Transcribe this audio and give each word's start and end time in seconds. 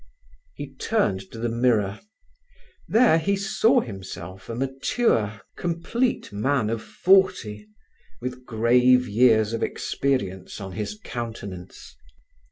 He 0.55 0.73
turned 0.73 1.29
to 1.29 1.37
the 1.37 1.47
mirror. 1.47 1.99
There 2.87 3.19
he 3.19 3.35
saw 3.35 3.81
himself 3.81 4.49
a 4.49 4.55
mature, 4.55 5.41
complete 5.55 6.33
man 6.33 6.71
of 6.71 6.81
forty, 6.81 7.67
with 8.19 8.43
grave 8.43 9.07
years 9.07 9.53
of 9.53 9.61
experience 9.61 10.59
on 10.59 10.71
his 10.71 10.99
countenance. 11.03 11.95